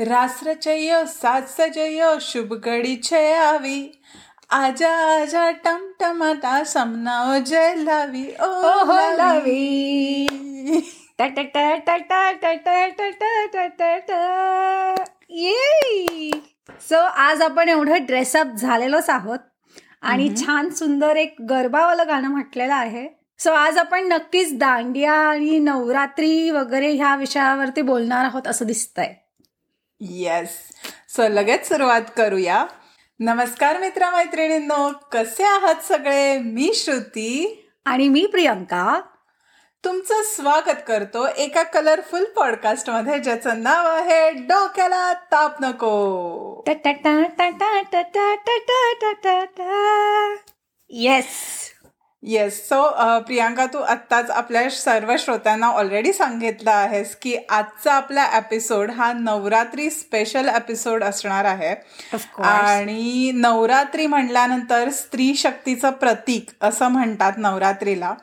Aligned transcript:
रासरचय 0.00 1.04
सात 1.08 1.48
सजय 1.48 2.02
शुभ 2.20 2.52
गडी 2.64 2.96
छयावी 3.02 3.80
आजा 4.50 4.90
आजा 5.08 5.50
टमटमाटा 5.64 6.62
समनाव 6.64 7.36
जय 7.46 7.74
लावी 7.76 8.24
ओ 8.40 8.46
हो 8.84 8.96
लावी 9.16 10.26
ये 15.32 16.30
सो 16.80 16.96
आज 16.96 17.42
आपण 17.42 17.68
एवढं 17.68 18.04
ड्रेसअप 18.06 18.56
झालेलोच 18.56 19.10
आहोत 19.10 19.38
आणि 20.02 20.28
छान 20.36 20.70
सुंदर 20.70 21.16
एक 21.16 21.36
गरबावालं 21.40 22.08
गाणं 22.08 22.28
म्हटलेलं 22.28 22.74
आहे 22.74 23.08
सो 23.40 23.52
आज 23.52 23.78
आपण 23.78 24.08
नक्कीच 24.08 24.58
दांडिया 24.58 25.12
आणि 25.20 25.58
नवरात्री 25.58 26.50
वगैरे 26.50 26.92
ह्या 26.92 27.16
विषयावरती 27.16 27.82
बोलणार 27.82 28.24
आहोत 28.24 28.46
असं 28.46 28.66
दिसतंय 28.66 29.14
येस 30.00 30.50
सो 31.08 31.28
लगेच 31.28 31.68
सुरुवात 31.68 32.02
करूया 32.16 32.64
नमस्कार 33.20 33.78
मित्रमैत्रिणींनो 33.78 34.90
कसे 35.12 35.44
आहात 35.44 35.82
सगळे 35.88 36.38
मी 36.38 36.70
श्रुती 36.74 37.66
आणि 37.86 38.08
मी 38.08 38.24
प्रियंका 38.26 39.00
तुमचं 39.84 40.22
स्वागत 40.22 40.80
करतो 40.88 41.26
एका 41.36 41.62
कलरफुल 41.62 42.24
पॉडकास्टमध्ये 42.24 43.18
ज्याचं 43.18 43.62
नाव 43.62 43.88
आहे 43.88 44.30
डोक्याला 44.30 45.12
ताप 45.32 45.60
नको 45.60 45.92
येस 50.90 51.26
येस 52.22 52.58
सो 52.68 52.80
प्रियांका 53.26 53.64
तू 53.66 53.78
आत्ताच 53.78 54.30
आपल्या 54.30 54.68
सर्व 54.70 55.12
श्रोत्यांना 55.18 55.66
ऑलरेडी 55.66 56.12
सांगितलं 56.12 56.70
आहेस 56.70 57.14
की 57.16 57.34
आजचा 57.50 57.92
आपला 57.92 58.24
एपिसोड 58.36 58.90
हा 58.90 59.12
नवरात्री 59.12 59.88
स्पेशल 59.90 60.48
एपिसोड 60.48 61.04
असणार 61.04 61.44
आहे. 61.44 61.74
आणि 62.42 63.30
नवरात्री 63.34 64.06
म्हणल्यानंतर 64.06 64.90
स्त्री 64.90 65.34
शक्तीचं 65.34 65.90
प्रतीक 65.90 66.50
असं 66.60 66.88
म्हणतात 66.88 67.32
नवरात्रीला. 67.38 68.14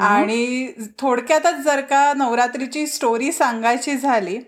आणि 0.00 0.72
थोडक्यातच 0.98 1.60
जर 1.64 1.80
का 1.80 2.12
नवरात्रीची 2.16 2.86
स्टोरी 2.86 3.32
सांगायची 3.32 3.96
झाली 3.96 4.38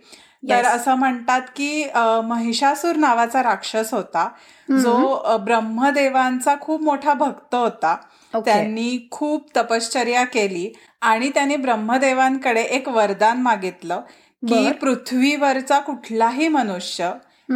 तर 0.51 0.65
असं 0.65 0.95
म्हणतात 0.95 1.41
की 1.57 1.87
महिषासूर 2.25 2.97
नावाचा 2.97 3.43
राक्षस 3.43 3.95
होता. 3.95 4.29
जो 4.71 5.37
ब्रह्मदेवांचा 5.45 6.55
खूप 6.61 6.83
मोठा 6.83 7.15
भक्त 7.15 7.55
होता. 7.55 7.97
त्यांनी 8.41 9.09
खूप 9.11 9.49
तपश्चर्या 9.57 10.25
केली 10.25 10.73
आणि 11.01 11.31
त्यांनी 11.31 11.57
ब्रह्मदेवांकडे 11.57 12.63
एक 12.63 12.89
वरदान 12.89 13.43
मागितलं 13.43 14.01
की 14.43 14.73
पृथ्वीवरचा 14.73 15.79
कुठलाही 15.79 16.49
मनुष्य 16.49 17.11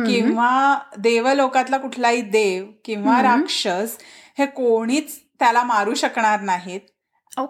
किंवा 0.07 0.79
देवलोकातला 0.99 1.79
कुठलाही 1.79 2.21
देव 2.23 2.65
किंवा 2.85 3.17
राक्षस 3.23 3.97
हे 4.39 4.47
कोणीच 4.47 5.19
त्याला 5.41 5.63
मारू 5.63 5.95
शकणार 5.95 6.41
नाहीत. 6.41 6.81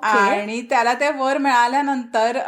आणि 0.06 0.60
त्याला 0.62 0.94
ते 0.94 1.10
वर 1.10 1.38
मिळाल्यानंतर 1.38 2.38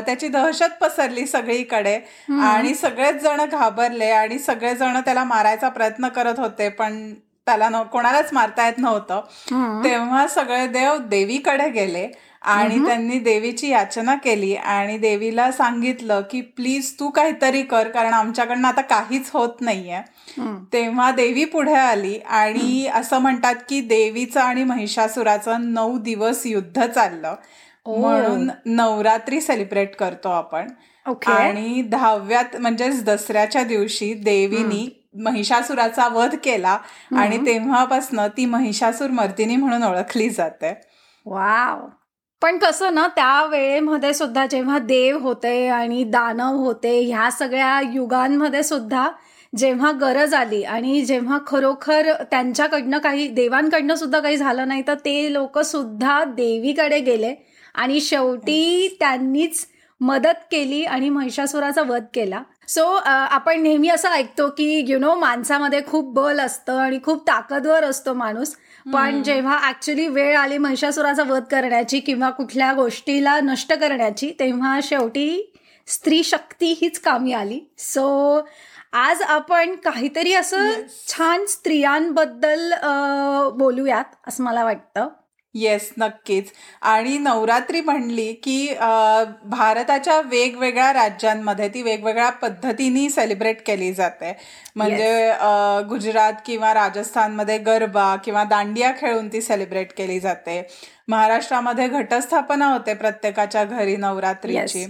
त्याची 0.00 0.28
दहशत 0.28 0.76
पसरली 0.80 1.26
सगळीकडे 1.26 1.94
आणि 2.42 2.74
सगळेच 2.74 3.22
जण 3.22 3.44
घाबरले 3.44 4.10
आणि 4.10 4.38
सगळेजण 4.38 5.00
त्याला 5.00 5.24
मारायचा 5.24 5.68
प्रयत्न 5.68 6.08
करत 6.08 6.38
होते 6.38 6.68
पण 6.68 7.12
त्याला 7.50 7.82
कोणालाच 7.82 8.32
मारता 8.32 8.64
येत 8.66 8.78
नव्हतं. 8.78 9.20
तेव्हा 9.84 10.26
सगळे 10.28 10.66
देव 10.66 10.96
देवीकडे 10.98 11.68
गेले 11.70 12.06
आणि 12.42 12.78
त्यांनी 12.86 13.18
देवीची 13.18 13.68
याचना 13.68 14.14
केली 14.14 14.54
आणि 14.54 14.98
देवीला 14.98 15.50
सांगितलं 15.52 16.20
की 16.30 16.40
प्लीज 16.40 16.92
तू 17.00 17.08
काहीतरी 17.10 17.62
कर 17.62 17.88
कारण 17.88 18.12
आमच्याकडनं 18.14 18.68
आता 18.68 18.80
काहीच 18.80 19.30
होत 19.32 19.60
नाहीये. 19.60 20.00
तेव्हा 20.72 21.10
देवी 21.10 21.44
पुढे 21.44 21.74
आली 21.74 22.18
आणि 22.18 22.86
असं 22.94 23.18
म्हणतात 23.18 23.54
की 23.68 23.80
देवीचं 23.80 24.40
आणि 24.40 24.64
महिषासुराचं 24.64 25.72
नऊ 25.74 25.98
दिवस 25.98 26.42
युद्ध 26.46 26.86
चाललं. 26.86 27.34
म्हणून 27.86 28.50
नवरात्री 28.66 29.40
सेलिब्रेट 29.40 29.94
करतो 29.96 30.28
आपण. 30.28 30.68
आणि 31.32 31.82
दहाव्यात 31.82 32.56
म्हणजेच 32.56 33.04
दसऱ्याच्या 33.04 33.62
दिवशी 33.64 34.12
देवीनी 34.14 34.88
महिषासुराचा 35.14 36.08
वध 36.08 36.34
केला 36.44 36.78
आणि 37.16 37.38
तेव्हापासनं 37.46 38.26
ती 38.26 38.44
महिषासूर 38.46 39.10
मर्दिनी 39.10 39.56
म्हणून 39.56 39.82
ओळखली 39.82 40.30
जाते. 40.30 40.74
वाव. 41.26 41.86
पण 42.42 42.58
कसं 42.58 42.94
ना 42.94 43.06
त्या 43.06 43.46
वेळेमध्ये 43.46 44.14
सुद्धा 44.14 44.46
जेव्हा 44.46 44.78
देव 44.78 45.18
होते 45.18 45.68
आणि 45.68 46.04
दानव 46.04 46.56
होते 46.56 47.00
ह्या 47.00 47.30
सगळ्या 47.30 47.80
युगांमध्ये 47.92 48.62
सुद्धा 48.62 49.10
जेव्हा 49.56 49.92
गरज 49.92 50.34
आली 50.34 50.62
आणि 50.62 51.02
जेव्हा 51.02 51.38
खरोखर 51.46 52.12
त्यांच्याकडनं 52.30 52.98
काही 52.98 53.28
देवांकडनं 53.28 53.94
सुद्धा 53.94 54.20
काही 54.20 54.36
झालं 54.36 54.68
नाही 54.68 54.82
तर 54.86 54.94
ते 54.94 55.32
लोक 55.32 55.58
सुद्धा 55.58 56.24
देवीकडे 56.24 57.00
गेले 57.00 57.34
आणि 57.74 58.00
शेवटी 58.00 58.96
त्यांनीच 59.00 59.66
मदत 60.00 60.46
केली 60.50 60.84
आणि 60.84 61.08
महिषासुराचा 61.08 61.82
वध 61.82 62.04
केला. 62.14 62.42
सो 62.74 62.84
आपण 63.04 63.62
नेहमी 63.62 63.88
असं 63.88 64.08
ऐकतो 64.08 64.48
की 64.48 64.84
यु 64.88 64.98
नो 64.98 65.14
माणसामध्ये 65.14 65.80
खूप 65.86 66.12
बल 66.14 66.40
असतं 66.40 66.78
आणि 66.80 66.98
खूप 67.04 67.26
ताकदवर 67.28 67.84
असतो 67.84 68.14
माणूस. 68.14 68.54
पण 68.86 69.22
जेव्हा 69.22 69.58
ऍक्च्युली 69.68 70.06
वेळ 70.08 70.36
आली 70.36 70.58
महिषासुराचा 70.58 71.22
वध 71.28 71.44
करण्याची 71.50 72.00
किंवा 72.00 72.30
कुठल्या 72.30 72.72
गोष्टीला 72.72 73.38
नष्ट 73.40 73.72
करण्याची 73.72 74.32
तेव्हा 74.40 74.78
शेवटी 74.82 75.52
स्त्री 75.88 76.22
शक्ती 76.24 76.72
हीच 76.80 76.98
कामी 77.00 77.32
आली. 77.32 77.60
सो 77.78 78.40
आज 78.92 79.22
आपण 79.22 79.74
काहीतरी 79.84 80.34
असं 80.34 80.70
छान 81.08 81.44
स्त्रियांबद्दल 81.48 82.72
बोलूयात 83.56 84.14
असं 84.28 84.44
मला 84.44 84.64
वाटतं. 84.64 85.08
येस 85.54 85.90
नक्कीच. 85.98 86.50
आणि 86.82 87.16
नवरात्री 87.18 87.80
म्हणली 87.80 88.32
की 88.42 88.74
भारताच्या 89.44 90.20
वेगवेगळ्या 90.20 90.92
राज्यांमध्ये 90.92 91.68
ती 91.74 91.82
वेगवेगळ्या 91.82 92.28
पद्धतीने 92.42 93.08
सेलिब्रेट 93.10 93.62
केली 93.66 93.92
जाते. 93.92 94.32
म्हणजे 94.76 95.32
गुजरात 95.88 96.32
किंवा 96.46 96.72
राजस्थानमध्ये 96.74 97.58
गरबा 97.58 98.14
किंवा 98.24 98.44
दांडिया 98.44 98.92
खेळून 99.00 99.28
ती 99.32 99.40
सेलिब्रेट 99.42 99.92
केली 99.96 100.20
जाते. 100.20 100.62
महाराष्ट्रामध्ये 101.08 101.88
घटस्थापना 101.88 102.66
होते 102.72 102.94
प्रत्येकाच्या 102.94 103.64
घरी 103.64 103.96
नवरात्रीची. 103.96 104.86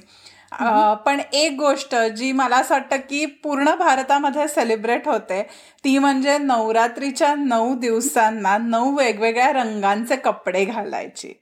पण 1.06 1.20
एक 1.32 1.52
गोष्ट 1.58 1.94
जी 2.16 2.30
मला 2.32 2.56
असं 2.56 2.74
वाटतं 2.74 2.96
की 3.10 3.24
पूर्ण 3.44 3.74
भारतामध्ये 3.74 4.46
सेलिब्रेट 4.48 5.06
होते 5.08 5.42
ती 5.84 5.96
म्हणजे 5.98 6.36
नवरात्रीच्या 6.38 7.34
नऊ 7.34 7.74
दिवसांना 7.74 8.56
नऊ 8.58 8.94
वेगवेगळ्या 8.96 9.52
रंगांचे 9.52 10.16
कपडे 10.16 10.64
घालायचे. 10.64 11.32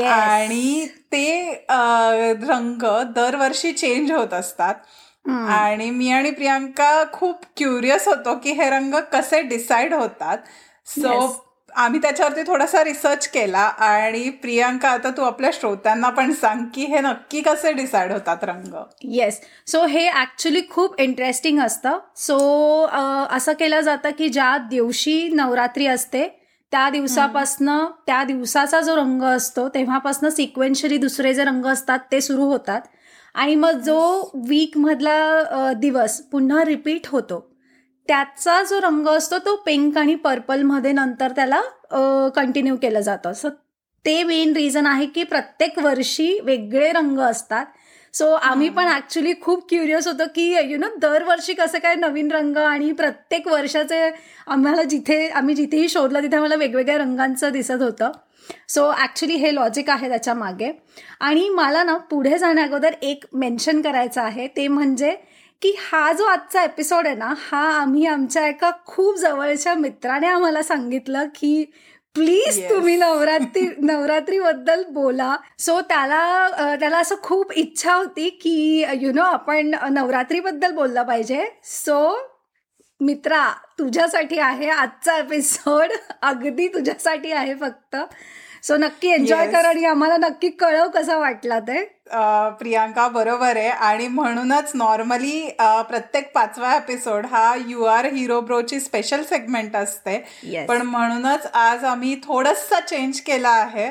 आणि 0.00 0.86
ते 1.12 1.64
रंग 2.48 2.82
दरवर्षी 3.16 3.72
चेंज 3.72 4.12
होत 4.12 4.34
असतात. 4.34 4.74
आणि 5.48 5.90
मी 5.90 6.10
आणि 6.12 6.30
प्रियांका 6.30 7.04
खूप 7.12 7.44
क्युरियस 7.56 8.08
होतो 8.08 8.34
की 8.38 8.52
हे 8.52 8.68
रंग 8.70 8.94
कसे 9.12 9.40
डिसाईड 9.42 9.94
होतात. 9.94 10.38
सो 10.86 11.16
आम्ही 11.74 12.00
त्याच्यावरती 12.02 12.42
थोडासा 12.46 12.82
रिसर्च 12.84 13.26
केला 13.28 13.58
आणि 13.58 14.28
प्रियांका 14.42 14.88
आता 14.88 15.10
तू 15.10 15.22
आपल्या 15.22 15.50
श्रोत्यांना 15.54 16.08
पण 16.08 16.32
सांग 16.32 16.64
की 16.74 16.84
हे 16.84 17.00
नक्की 17.00 17.40
कसे 17.40 17.72
डिसाईड 17.72 18.12
होतात 18.12 18.44
रंग? 18.44 18.74
येस 19.02 19.40
सो 19.66 19.84
हे 19.86 20.06
ऍक्च्युली 20.10 20.62
खूप 20.70 21.00
इंटरेस्टिंग 21.00 21.60
असतं. 21.60 21.98
सो 22.16 22.38
असं 23.30 23.52
केलं 23.52 23.80
जातं 23.80 24.10
की 24.10 24.28
ज्या 24.28 24.56
दिवशी 24.70 25.28
नवरात्री 25.28 25.86
असते 25.86 26.26
त्या 26.72 26.88
दिवसापासनं 26.90 27.86
त्या 28.06 28.22
दिवसाचा 28.24 28.80
जो 28.80 28.96
रंग 28.96 29.22
असतो 29.22 29.68
तेव्हापासनं 29.68 30.30
सिक्वेन्शियली 30.30 30.96
दुसरे 30.96 31.34
जे 31.34 31.44
रंग 31.44 31.66
असतात 31.66 31.98
ते 32.12 32.20
सुरू 32.20 32.44
होतात. 32.44 32.80
आणि 33.34 33.54
मग 33.54 33.80
जो 33.80 34.30
वीक 34.48 34.76
मधला 34.78 35.72
दिवस 35.76 36.20
पुन्हा 36.22 36.64
रिपीट 36.64 37.06
होतो. 37.06 37.53
त्याचा 38.08 38.62
जो 38.62 38.80
रंग 38.80 39.06
असतो 39.08 39.38
तो 39.38 39.54
पिंक 39.66 39.98
आणि 39.98 40.14
पर्पलमध्ये 40.24 40.92
नंतर 40.92 41.32
त्याला 41.36 41.60
कंटिन्यू 42.36 42.76
केलं 42.82 43.00
जातं. 43.00 43.32
सो 43.32 43.48
ते 44.04 44.22
मेन 44.22 44.52
रिझन 44.56 44.86
आहे 44.86 45.06
की 45.06 45.22
प्रत्येक 45.24 45.78
वर्षी 45.78 46.38
वेगळे 46.44 46.90
रंग 46.92 47.18
असतात. 47.20 47.66
सो 48.14 48.30
आम्ही 48.32 48.68
पण 48.68 48.88
ऍक्च्युली 48.88 49.32
खूप 49.42 49.64
क्युरियस 49.68 50.06
होतो 50.08 50.24
की 50.34 50.50
यु 50.70 50.78
नो 50.78 50.86
दरवर्षी 51.00 51.54
कसं 51.54 51.78
काय 51.78 51.94
नवीन 51.94 52.30
रंग 52.32 52.56
आणि 52.56 52.90
प्रत्येक 52.92 53.48
वर्षाचे 53.48 54.10
आम्हाला 54.46 54.82
जिथे 54.82 55.26
आम्ही 55.28 55.54
जिथेही 55.54 55.88
शोधलं 55.88 56.22
तिथे 56.22 56.36
आम्हाला 56.36 56.56
वेगवेगळ्या 56.56 56.98
रंगांचं 56.98 57.52
दिसत 57.52 57.82
होतं. 57.82 58.10
सो 58.68 58.90
ॲक्च्युली 58.92 59.34
हे 59.34 59.54
लॉजिक 59.54 59.90
आहे 59.90 60.08
त्याच्यामागे. 60.08 60.70
आणि 61.20 61.48
मला 61.48 61.82
ना 61.82 61.96
पुढे 62.10 62.38
जाण्या 62.38 62.64
अगोदर 62.64 62.94
एक 63.02 63.24
मेन्शन 63.32 63.80
करायचं 63.82 64.20
आहे. 64.22 64.46
ते 64.46 64.68
म्हणजे 64.68 65.14
की 65.64 65.72
हा 65.80 66.12
जो 66.12 66.24
आजचा 66.24 66.62
एपिसोड 66.64 67.06
आहे 67.06 67.16
ना 67.16 67.32
हा 67.40 67.60
आम्ही 67.72 68.04
आमच्या 68.06 68.46
एका 68.46 68.70
खूप 68.86 69.16
जवळच्या 69.16 69.74
मित्राने 69.74 70.26
आम्हाला 70.26 70.62
सांगितलं 70.62 71.28
की 71.34 71.64
प्लीज 72.14 72.58
तुम्ही 72.70 72.96
नवरात्री 72.96 73.66
नवरात्री 73.78 74.40
बद्दल 74.40 74.82
बोला. 74.88 75.36
सो 75.58 75.80
त्याला 75.80 76.76
त्याला 76.80 76.98
असं 76.98 77.14
खूप 77.22 77.52
इच्छा 77.52 77.94
होती 77.94 78.28
की 78.42 78.84
यु 79.00 79.12
नो 79.12 79.22
आपण 79.22 79.74
नवरात्री 79.90 80.40
बद्दल 80.40 80.72
बोललं 80.72 81.02
पाहिजे. 81.02 81.44
सो 81.64 81.98
मित्रा 83.00 83.44
तुझ्यासाठी 83.78 84.38
आहे 84.38 84.68
आजचा 84.70 85.16
एपिसोड 85.18 85.92
अगदी 86.22 86.68
तुझ्यासाठी 86.68 87.32
आहे 87.32 87.54
फक्त. 87.54 87.96
सो 88.64 88.76
नक्की 88.76 89.08
एन्जॉय 89.12 89.46
कर 89.52 89.64
आणि 89.66 89.84
आम्हाला 89.84 90.16
नक्की 90.16 90.48
कळव 90.60 90.88
कसा 90.88 91.16
वाटला 91.18 91.58
ते. 91.60 91.82
प्रियांका 92.58 93.06
बरोबर 93.08 93.56
आहे. 93.56 93.68
आणि 93.68 94.06
म्हणूनच 94.08 94.70
नॉर्मली 94.74 95.40
प्रत्येक 95.88 96.30
पाचवा 96.34 96.74
एपिसोड 96.76 97.26
हा 97.30 97.54
यू 97.66 97.84
आर 97.84 98.06
हिरो 98.12 98.40
ब्रोची 98.40 98.78
स्पेशल 98.80 99.22
सेगमेंट 99.22 99.76
असते. 99.76 100.16
पण 100.68 100.82
म्हणूनच 100.82 101.46
आज 101.54 101.84
आम्ही 101.84 102.14
थोडंसं 102.24 102.86
चेंज 102.88 103.20
केला 103.20 103.50
आहे 103.50 103.90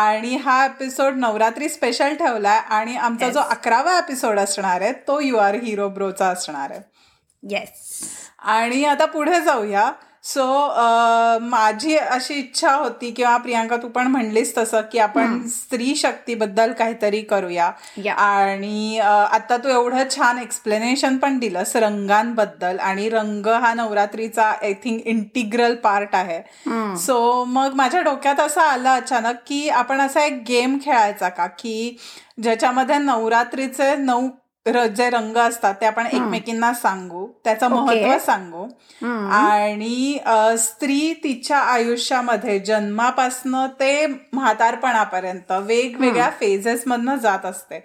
आणि 0.00 0.36
हा 0.44 0.64
एपिसोड 0.64 1.16
नवरात्री 1.18 1.68
स्पेशल 1.68 2.14
ठेवलाय 2.14 2.60
आणि 2.70 2.96
आमचा 2.96 3.28
जो 3.28 3.40
अकरावा 3.40 3.96
एपिसोड 3.98 4.38
असणार 4.40 4.80
आहे 4.80 4.92
तो 5.08 5.20
यू 5.20 5.36
आर 5.38 5.54
हिरो 5.62 5.88
ब्रोचा 5.88 6.28
असणार 6.28 6.70
आहे. 6.70 6.80
येस 7.42 8.08
आणि 8.38 8.84
आता 8.84 9.04
पुढे 9.06 9.40
जाऊया. 9.40 9.90
सो 10.24 10.44
माझी 11.40 11.96
अशी 11.96 12.34
इच्छा 12.34 12.72
होती 12.72 13.10
किंवा 13.10 13.36
प्रियांका 13.36 13.76
तू 13.76 13.88
पण 13.88 14.06
म्हणलीस 14.06 14.56
तसं 14.56 14.80
की 14.92 14.98
आपण 14.98 15.46
स्त्री 15.48 15.94
शक्तीबद्दल 15.96 16.72
काहीतरी 16.72 17.20
करूया. 17.22 17.70
आणि 18.08 18.98
आता 18.98 19.56
तू 19.56 19.68
एवढं 19.68 20.08
छान 20.10 20.38
एक्सप्लेनेशन 20.38 21.16
पण 21.16 21.38
दिलंस 21.38 21.74
रंगांबद्दल 21.76 22.78
आणि 22.78 23.08
रंग 23.08 23.46
हा 23.62 23.72
नवरात्रीचा 23.74 24.44
आय 24.44 24.72
थिंक 24.84 25.06
इंटिग्रल 25.06 25.74
पार्ट 25.84 26.14
आहे. 26.14 26.40
सो 26.98 27.44
मग 27.44 27.74
माझ्या 27.74 28.00
डोक्यात 28.02 28.40
असं 28.40 28.60
आलं 28.60 28.90
अचानक 28.90 29.36
की 29.46 29.68
आपण 29.68 30.00
असा 30.00 30.24
एक 30.24 30.42
गेम 30.48 30.78
खेळायचा 30.84 31.28
का? 31.28 31.46
की 31.46 31.96
ज्याच्यामध्ये 32.42 32.98
नवरात्रीचे 32.98 33.94
नऊ 33.96 34.28
जे 34.68 35.08
रंग 35.10 35.36
असतात 35.36 35.74
ते 35.80 35.86
आपण 35.86 36.06
एकमेकींना 36.06 36.72
सांगू 36.74 37.26
त्याचं 37.44 37.68
महत्त्व 37.68 38.18
सांगू. 38.18 38.64
आणि 39.32 40.18
स्त्री 40.58 41.12
तिच्या 41.24 41.58
आयुष्यामध्ये 41.58 42.58
जन्मापासनं 42.58 43.66
ते 43.80 44.06
म्हातारपणापर्यंत 44.06 45.52
वेगवेगळ्या 45.60 46.28
फेजेस 46.40 46.82
मधनं 46.86 47.16
जात 47.16 47.44
असते. 47.44 47.78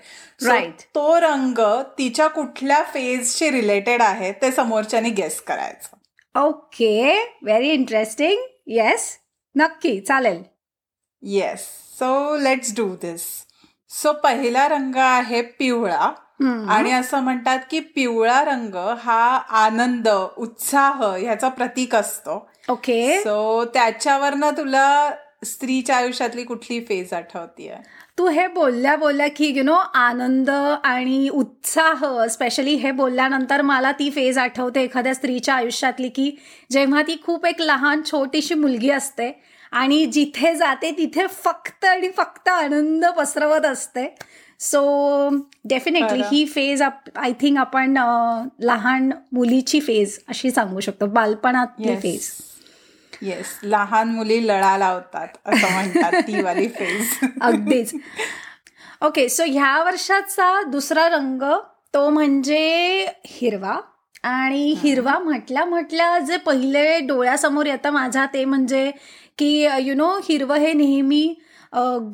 तो 0.95 1.19
रंग 1.22 1.60
तिच्या 1.98 2.27
कुठल्या 2.27 2.81
फेजशी 2.83 3.50
रिलेटेड 3.51 4.01
आहे 4.01 4.31
ते 4.31 4.51
समोरच्यानी 4.51 5.10
गेस 5.10 5.39
करायचं. 5.42 6.42
ओके. 6.42 7.16
व्हेरी 7.42 7.69
इंटरेस्टिंग 7.69 8.42
येस 8.68 9.10
नक्की. 9.56 10.00
चालेल. 10.00 10.44
Yes 11.21 11.66
so 12.00 12.38
let's 12.38 12.75
do 12.75 12.95
this 13.01 13.24
so 13.92 14.13
पहिला 14.13 14.68
रंग 14.68 14.95
आहे 14.95 15.42
पिवळा. 15.42 16.12
आणि 16.43 16.91
असं 16.91 17.19
म्हणतात 17.19 17.59
की 17.71 17.79
पिवळा 17.79 18.43
रंग 18.45 18.75
हा 18.75 19.37
आनंद 19.37 20.07
उत्साह 20.37 21.03
ह्याचा 21.15 21.49
प्रतीक 21.49 21.95
असतो. 21.95 22.49
ओके. 22.69 23.19
सो 23.19 23.65
त्याच्यावरनं 23.65 24.49
तुला 24.49 25.11
स्त्रीच्या 25.45 25.95
आयुष्यातली 25.97 26.43
कुठली 26.43 26.79
फेज 26.79 27.13
आठवतीये? 27.13 27.75
तू 28.17 28.27
हे 28.27 28.47
बोलल्या 28.47 28.95
बोलल्या 28.95 29.27
की 29.27 29.53
यु 29.55 29.63
नो 29.63 29.73
आनंद 29.93 30.49
आणि 30.83 31.29
उत्साह 31.29 32.25
स्पेशली 32.27 32.73
हे 32.73 32.91
बोलल्यानंतर 32.91 33.61
मला 33.61 33.91
ती 33.91 34.09
फेज 34.09 34.37
आठवते 34.37 34.81
एखाद्या 34.81 35.13
स्त्रीच्या 35.13 35.55
आयुष्यातली 35.55 36.09
की 36.09 36.37
जेव्हा 36.71 37.01
ती 37.01 37.21
खूप 37.25 37.45
एक 37.45 37.61
लहान 37.61 38.01
छोटीशी 38.05 38.53
मुलगी 38.53 38.89
असते 38.89 39.43
आणि 39.71 40.05
जिथे 40.05 40.55
जाते 40.55 40.91
तिथे 40.91 41.27
फक्त 41.27 41.85
आणि 41.85 42.09
फक्त 42.17 42.47
आनंद 42.47 43.05
पसरवत 43.05 43.65
असते. 43.65 44.15
सो 44.60 45.30
डेफिनेटली 45.69 46.22
ही 46.31 46.46
फेज 46.46 46.81
आय 46.81 47.31
थिंक 47.42 47.57
आपण 47.57 47.98
लहान 48.60 49.12
मुलीची 49.34 49.80
फेज 49.80 50.18
अशी 50.28 50.52
सांगू 50.52 50.80
शकतो. 50.80 51.06
बालपणातली 51.07 51.96
फेज 51.96 52.30
येस 53.22 53.57
लहान 53.63 54.10
मुली 54.10 54.46
लळा 54.48 54.78
लावतात 54.78 55.28
असं 55.46 55.72
म्हणतात 55.72 56.22
ती 56.28 56.42
वाली 56.42 56.68
फेज 56.68 57.18
अगदीच. 57.42 57.94
ओके 59.02 59.28
सो 59.30 59.44
ह्या 59.48 59.78
वर्षाचा 59.84 60.62
दुसरा 60.63 61.07
रंग 61.10 61.44
तो 61.94 62.10
म्हणजे 62.10 63.06
हिरवा. 63.28 63.80
आणि 64.24 64.74
हिरवा 64.78 65.18
म्हटल्या 65.19 65.63
म्हटल्या 65.66 66.18
जे 66.19 66.38
पहिले 66.38 67.00
डोळ्यासमोर 67.00 67.66
येतं 67.66 67.90
माझ्या 67.90 68.25
ते 68.34 68.46
म्हणजे 68.46 68.90
की 69.38 69.68
यु 69.80 69.96
नो 69.96 70.07
हिरवं 70.24 70.56
हे 70.56 70.72
नेहमी 70.74 71.28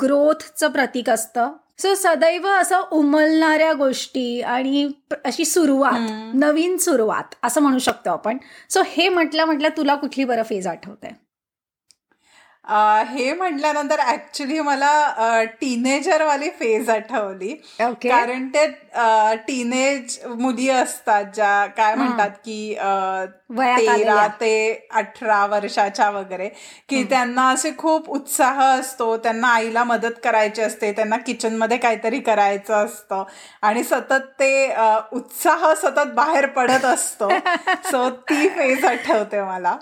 ग्रोथचं 0.02 0.72
प्रतीक 0.72 1.10
असतं. 1.10 1.52
सो 1.80 1.94
सदैव 1.96 2.48
असं 2.48 2.82
उमलणाऱ्या 2.92 3.74
गोष्टी 3.74 4.42
आणि 4.42 4.90
अशी 5.26 5.46
सुरुवात 5.46 6.36
नवीन 6.36 6.78
सुरुवात 6.78 7.36
असं 7.44 7.62
म्हणू 7.62 7.80
शकतो 7.80 8.10
आपण. 8.10 8.38
सो 8.70 8.82
हे 8.86 9.10
म्हटलं 9.10 9.46
म्हटलं 9.46 9.70
तुला 9.78 9.96
कुठली 9.96 10.24
बरं 10.24 10.44
फेज 10.44 10.68
आठवते 10.68 11.21
हे 13.08 13.34
म्हटल्यानंतर 13.34 14.00
ऍक्च्युली 14.08 14.60
मला 14.60 15.44
टीनेजर 15.62 16.24
वाली 16.26 16.50
फेज 16.50 16.90
आठवली. 16.90 17.54
कारण 18.10 18.48
ते 18.48 18.66
टीनेज 19.48 20.18
मुली 20.26 20.70
असतात 20.70 21.26
ज्या 21.36 21.66
काय 21.78 21.96
म्हणतात 21.96 22.30
की 22.46 22.74
तेरा 23.78 24.28
ते 24.42 24.88
अठरा 24.92 25.46
वर्षाच्या 25.46 26.10
वगैरे 26.10 26.48
की 26.90 27.04
त्यांना 27.04 27.48
असे 27.50 27.72
खूप 27.78 28.10
उत्साह 28.10 28.62
असतो. 28.64 29.16
त्यांना 29.18 29.48
आईला 29.48 29.84
मदत 29.84 30.20
करायची 30.24 30.62
असते. 30.62 30.92
त्यांना 30.92 31.18
किचनमध्ये 31.18 31.78
काहीतरी 31.78 32.20
करायचं 32.20 32.86
असतं. 32.86 33.24
आणि 33.62 33.84
सतत 33.84 34.30
ते 34.40 34.52
उत्साह 35.14 35.74
सतत 35.74 36.14
बाहेर 36.16 36.46
पडत 36.46 36.86
असतो. 36.86 37.30
सो 37.92 38.10
ती 38.10 38.48
फेज 38.50 38.86
आठवते 38.86 39.42
मला. 39.44 39.78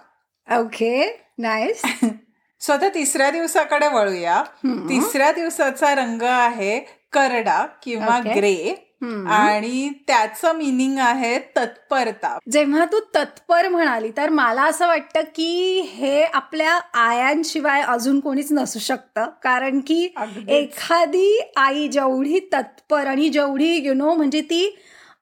ओके 0.47 1.05
नाईस 1.37 1.81
सो 2.61 2.73
आता 2.73 2.87
तिसऱ्या 2.93 3.29
दिवसाकडे 3.31 3.87
वळूया. 3.87 4.41
तिसऱ्या 4.89 5.31
दिवसाचा 5.31 5.93
रंग 5.95 6.21
आहे 6.23 6.79
करडा 7.13 7.65
किंवा 7.83 8.19
ग्रे. 8.25 8.75
आणि 9.01 9.89
त्याचं 10.07 10.55
मिनिंग 10.55 10.97
आहे 10.99 11.37
तत्परता. 11.57 12.37
जेव्हा 12.51 12.85
तू 12.85 12.99
तत्पर 13.15 13.67
म्हणाली 13.67 14.11
तर 14.17 14.29
मला 14.29 14.63
असं 14.63 14.87
वाटतं 14.87 15.21
की 15.35 15.79
हे 15.93 16.23
आपल्या 16.23 16.73
आयांशिवाय 17.01 17.81
अजून 17.81 18.19
कोणीच 18.19 18.51
नसू 18.51 18.79
शकतं. 18.79 19.29
कारण 19.43 19.79
की 19.87 20.03
एखादी 20.49 21.39
आई 21.57 21.87
जेवढी 21.87 22.39
तत्पर 22.53 23.07
आणि 23.07 23.29
जेवढी 23.29 23.73
यु 23.85 23.93
नो 23.93 24.13
म्हणजे 24.13 24.41
ती 24.41 24.75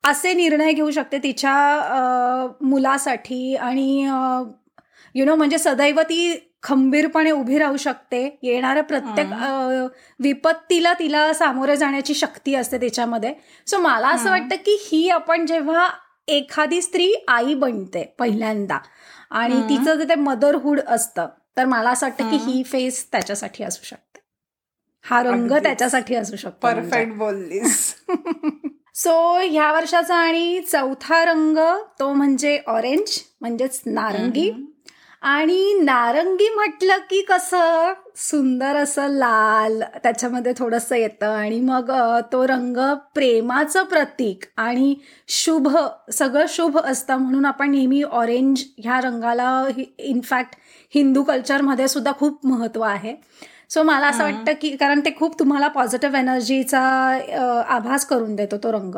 असे 0.03 0.33
निर्णय 0.33 0.71
घेऊ 0.71 0.91
शकते 0.91 1.17
तिच्या 1.17 1.55
मुलासाठी 2.61 3.55
आणि 3.55 4.07
यु 5.15 5.25
नो 5.25 5.35
म्हणजे 5.35 5.57
सदैव 5.57 6.01
ती 6.01 6.46
खंबीरपणे 6.67 7.31
उभी 7.31 7.57
राहू 7.57 7.77
शकते. 7.77 8.37
येणाऱ्या 8.43 8.83
प्रत्येक 8.83 9.27
विपत्तीला 10.19 10.93
तिला 10.93 11.33
सामोरे 11.33 11.75
जाण्याची 11.77 12.13
शक्ती 12.13 12.55
असते 12.55 12.77
त्याच्यामध्ये. 12.77 13.33
सो 13.67 13.77
मला 13.77 14.07
असं 14.07 14.29
वाटतं 14.29 14.55
की 14.55 14.77
ही 14.81 15.09
आपण 15.09 15.45
जेव्हा 15.45 15.87
एखादी 16.27 16.81
स्त्री 16.81 17.13
आई 17.27 17.53
बनते 17.53 18.03
पहिल्यांदा 18.19 18.77
आणि 19.31 19.61
तिचं 19.69 19.95
जे 19.95 20.03
ते 20.03 20.15
मदरहूड 20.15 20.79
असतं 20.87 21.27
तर 21.57 21.65
मला 21.65 21.89
असं 21.89 22.07
वाटतं 22.07 22.29
की 22.29 22.37
ही. 22.37 22.63
फेस 22.63 23.07
त्याच्यासाठी 23.11 23.63
असू 23.63 23.85
शकते. 23.85 24.19
हा 25.05 25.21
रंग 25.23 25.51
त्याच्यासाठी 25.51 26.15
असू 26.15 26.35
शकतो 26.35 26.67
परफेक्ट 26.67 27.13
बोललीस. 27.13 27.93
सो 28.95 29.13
ह्या 29.39 29.71
वर्षाचा 29.71 30.15
आणि 30.15 30.59
चौथा 30.71 31.23
रंग 31.25 31.57
तो 31.99 32.13
म्हणजे 32.13 32.59
ऑरेंज 32.67 33.19
म्हणजेच 33.41 33.81
नारंगी. 33.85 34.51
आणि 35.21 35.73
नारंगी 35.83 36.49
म्हटलं 36.55 36.97
की 37.09 37.21
कसं? 37.21 37.93
सुंदर 38.15 38.75
असं 38.75 39.07
लाल. 39.07 39.81
त्याच्यामध्ये 40.03 40.53
थोडंसं 40.57 40.95
येतं. 40.95 41.25
आणि 41.25 41.59
मग 41.61 41.91
तो 42.31 42.47
रंग 42.47 42.77
प्रेमाचं 43.15 43.83
प्रतीक 43.83 44.43
आणि 44.57 44.95
शुभ 45.27 45.67
सगळं 46.13 46.45
शुभ 46.49 46.77
असतं 46.77 47.15
म्हणून 47.15 47.45
आपण 47.45 47.71
नेहमी 47.71 48.01
ऑरेंज 48.03 48.63
ह्या 48.77 48.99
रंगाला 49.01 49.67
इनफॅक्ट 49.97 50.55
हिंदू 50.95 51.23
कल्चरमध्ये 51.23 51.87
सुद्धा 51.87 52.11
खूप 52.11 52.45
महत्त्व 52.45 52.81
आहे. 52.81 53.15
सो 53.69 53.83
मला 53.83 54.07
असं 54.07 54.23
वाटतं 54.23 54.51
की 54.61 54.75
कारण 54.75 54.99
ते 54.99 55.15
खूप 55.19 55.39
तुम्हाला 55.39 55.67
पॉझिटिव्ह 55.67 56.17
एनर्जीचा 56.19 56.79
आभास 57.67 58.05
करून 58.05 58.35
देतो 58.35 58.57
तो 58.57 58.71
रंग. 58.71 58.95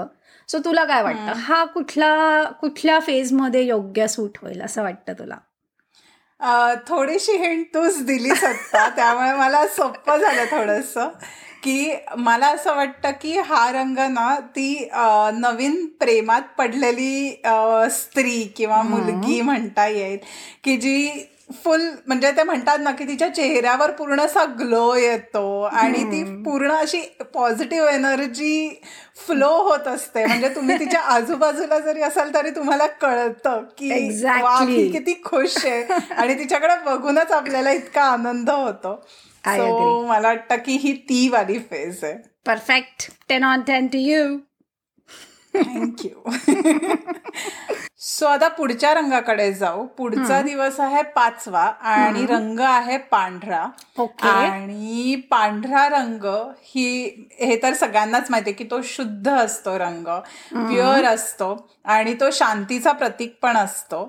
सो 0.49 0.57
तुला 0.65 0.83
काय 0.83 1.03
वाटतं? 1.03 1.31
हा. 1.35 1.65
कुठला 1.65 2.43
कुठल्या 2.43 2.99
फेजमध्ये 2.99 3.63
योग्य 3.63 4.07
सूट 4.07 4.38
होईल 4.41 4.61
असं 4.61 4.83
वाटतं 4.83 5.13
तुला? 5.13 5.35
थोडीशी 6.88 7.31
हिंट 7.38 7.65
तूच 7.74 8.01
दिलीस 8.03 8.43
आत्ता 8.43 8.88
त्यामुळे 8.96 9.34
मला 9.34 9.65
सोपं 9.67 10.17
झालं 10.17 10.46
थोडस. 10.51 10.93
की 11.63 11.93
मला 12.17 12.48
असं 12.48 12.75
वाटतं 12.75 13.12
की 13.22 13.38
हा 13.39 13.72
रंग 13.72 13.98
ना 14.10 14.39
ती 14.55 14.89
नवीन 15.38 15.86
प्रेमात 16.00 16.41
पडलेली 16.58 17.29
स्त्री 17.91 18.41
किंवा 18.58 18.81
मुलगी 18.81 19.41
म्हणता 19.41 19.88
येईल. 19.88 20.17
की 20.63 20.77
जी 20.77 21.10
फुल 21.53 21.82
म्हणजे 22.08 22.32
ते 22.32 22.44
म्हणतात 22.44 22.79
ना 22.79 22.91
की 22.91 23.08
तिच्या 23.08 23.27
चेहऱ्यावर 23.36 23.91
पूर्ण 23.91 24.20
असा 24.22 24.44
ग्लो 24.60 24.96
येतो 24.96 25.62
आणि 25.62 26.03
ती 26.03 26.24
पूर्ण 26.44 26.72
अशी 26.72 27.00
पॉझिटिव्ह 27.34 27.89
एनर्जी 27.89 28.82
फ्लो 29.25 29.50
होत 29.63 29.88
असते. 29.88 30.25
म्हणजे 30.25 30.50
तुम्ही 30.56 30.77
तिच्या 30.79 31.01
आजूबाजूला 31.13 31.79
जरी 31.79 32.01
असाल 32.01 32.34
तरी 32.34 32.50
तुम्हाला 32.50 32.86
कळतं 33.01 33.63
की 33.77 33.89
किती 34.91 35.13
खुश 35.25 35.58
आहे. 35.65 35.82
आणि 36.12 36.38
तिच्याकडे 36.39 36.75
बघूनच 36.86 37.32
आपल्याला 37.32 37.72
इतका 37.72 38.03
आनंद 38.03 38.50
होतो. 38.50 38.96
सो 39.46 40.06
मला 40.08 40.27
वाटतं 40.27 40.56
की 40.56 40.77
ही 40.77 40.94
ती 41.10 41.27
वाली 41.29 41.58
फेज 41.70 42.03
आहे. 42.03 42.13
Perfect 42.46 43.10
ten 43.29 43.44
on 43.44 43.62
ten 43.62 43.88
to 43.88 43.98
you 43.98 44.38
thank you 45.56 46.32
so 48.01 48.25
आता 48.25 48.48
पुढच्या 48.48 48.94
रंगाकडे 48.94 49.51
जाऊ. 49.53 49.86
पुढचा 49.98 50.41
दिवस 50.41 50.79
आहे 50.79 51.01
पाचवा 51.15 51.62
आणि 51.62 52.25
रंग 52.25 52.60
आहे 52.60 52.98
पांढरा. 53.12 53.65
आणि 54.29 55.15
पांढरा 55.32 55.88
रंग 55.89 56.25
ही 56.63 56.86
हे 57.39 57.60
तर 57.63 57.74
सगळ्यांनाच 57.74 58.29
माहितीये 58.29 58.56
की 58.56 58.63
तो 58.72 58.82
शुद्ध 58.84 59.29
असतो 59.29 59.77
रंग. 59.79 60.08
प्युअर 60.53 61.06
असतो 61.06 61.56
आणि 61.86 62.13
तो 62.13 62.29
शांतीचा 62.32 62.91
प्रतीक 62.91 63.38
पण 63.41 63.58
असतो. 63.58 64.06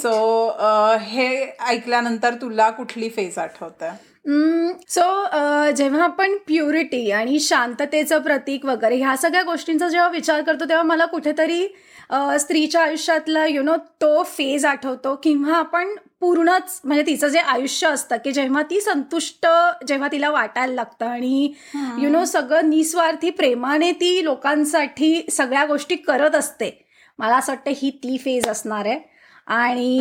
सो 0.00 0.56
हे 1.00 1.28
ऐकल्यानंतर 1.66 2.34
तुला 2.34 2.70
कुठली 2.70 3.08
फेज 3.08 3.38
आठवते? 3.38 3.90
सो 4.26 5.02
जेव्हा 5.76 6.02
आपण 6.04 6.36
प्युरिटी 6.36 7.10
आणि 7.10 7.38
शांततेचं 7.40 8.18
प्रतीक 8.18 8.64
वगैरे 8.66 8.96
ह्या 8.96 9.16
सगळ्या 9.16 9.42
गोष्टींचा 9.42 9.88
जेव्हा 9.88 10.08
विचार 10.08 10.42
करतो 10.42 10.64
तेव्हा 10.64 10.82
मला 10.82 11.04
कुठेतरी 11.04 11.66
स्त्रीच्या 12.40 12.82
आयुष्यातला 12.82 13.46
यु 13.46 13.62
नो 13.62 13.76
तो 14.00 14.22
फेज 14.22 14.64
आठवतो 14.66 15.14
किंवा 15.22 15.56
आपण 15.56 15.94
पूर्णच 16.20 16.80
म्हणजे 16.84 17.02
तिचं 17.06 17.28
जे 17.28 17.38
आयुष्य 17.38 17.88
असतं 17.88 18.16
की 18.24 18.32
जेव्हा 18.32 18.62
ती 18.62 18.80
संतुष्ट 18.80 19.46
जेव्हा 19.88 20.08
तिला 20.12 20.30
वाटायला 20.30 20.74
लागतं 20.74 21.06
आणि 21.06 21.52
यु 22.00 22.10
नो 22.10 22.24
सगळं 22.24 22.70
निस्वार्थी 22.70 23.30
प्रेमाने 23.30 23.92
ती 23.92 24.24
लोकांसाठी 24.24 25.26
सगळ्या 25.32 25.64
गोष्टी 25.64 25.96
करत 25.96 26.34
असते. 26.34 26.70
मला 27.18 27.36
असं 27.36 27.52
वाटतं 27.52 27.72
ही 27.76 27.90
ती 28.02 28.16
फेज 28.18 28.48
असणार 28.48 28.86
आहे. 28.86 28.98
आणि 29.46 29.98